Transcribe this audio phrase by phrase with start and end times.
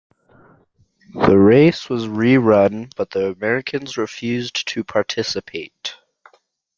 [1.13, 5.95] The race was re-run, but the Americans refused to participate.